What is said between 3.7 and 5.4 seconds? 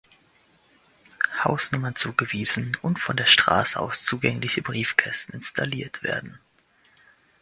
aus zugängliche Briefkästen